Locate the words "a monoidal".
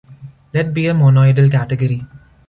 0.87-1.51